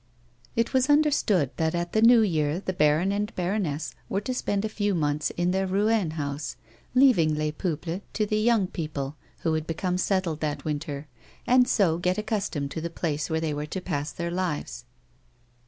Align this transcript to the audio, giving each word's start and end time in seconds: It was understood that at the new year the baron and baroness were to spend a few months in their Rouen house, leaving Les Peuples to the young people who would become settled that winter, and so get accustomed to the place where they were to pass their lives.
It 0.55 0.73
was 0.73 0.89
understood 0.89 1.51
that 1.57 1.75
at 1.75 1.93
the 1.93 2.01
new 2.01 2.21
year 2.21 2.59
the 2.59 2.73
baron 2.73 3.11
and 3.11 3.31
baroness 3.35 3.93
were 4.09 4.21
to 4.21 4.33
spend 4.33 4.65
a 4.65 4.67
few 4.67 4.95
months 4.95 5.29
in 5.37 5.51
their 5.51 5.67
Rouen 5.67 6.13
house, 6.13 6.55
leaving 6.95 7.35
Les 7.35 7.51
Peuples 7.51 8.01
to 8.13 8.25
the 8.25 8.39
young 8.39 8.65
people 8.65 9.15
who 9.41 9.51
would 9.51 9.67
become 9.67 9.99
settled 9.99 10.39
that 10.39 10.65
winter, 10.65 11.07
and 11.45 11.67
so 11.67 11.99
get 11.99 12.17
accustomed 12.17 12.71
to 12.71 12.81
the 12.81 12.89
place 12.89 13.29
where 13.29 13.39
they 13.41 13.53
were 13.53 13.67
to 13.67 13.79
pass 13.79 14.11
their 14.11 14.31
lives. 14.31 14.85